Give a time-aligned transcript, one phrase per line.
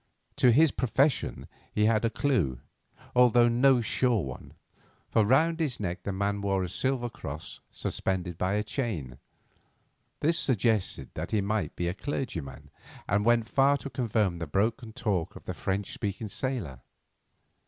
[0.37, 2.59] To his profession he had a clue,
[3.15, 4.55] although no sure one,
[5.11, 9.19] for round his neck the man wore a silver cross suspended by a chain.
[10.19, 12.71] This suggested that he might be a clergyman,
[13.07, 16.79] and went far to confirm the broken talk of the French speaking sailor.